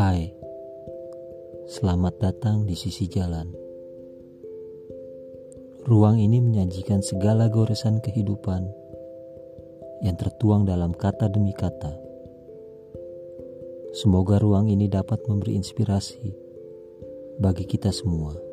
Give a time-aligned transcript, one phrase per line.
[0.00, 0.32] Hai,
[1.68, 3.52] selamat datang di sisi jalan.
[5.84, 8.64] Ruang ini menyajikan segala goresan kehidupan
[10.00, 12.00] yang tertuang dalam kata demi kata.
[13.92, 16.32] Semoga ruang ini dapat memberi inspirasi
[17.36, 18.49] bagi kita semua.